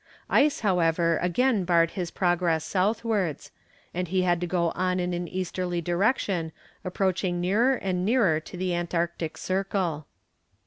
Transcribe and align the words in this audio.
Ice, 0.31 0.61
however, 0.61 1.19
again 1.21 1.63
barred 1.63 1.91
his 1.91 2.09
progress 2.09 2.65
southwards, 2.65 3.51
and 3.93 4.07
he 4.07 4.23
had 4.23 4.41
to 4.41 4.47
go 4.47 4.71
on 4.71 4.99
in 4.99 5.13
an 5.13 5.27
easterly 5.27 5.79
direction 5.79 6.51
approaching 6.83 7.39
nearer 7.39 7.75
and 7.75 8.03
nearer 8.03 8.39
to 8.39 8.57
the 8.57 8.73
Antarctic 8.73 9.37
Circle. 9.37 10.07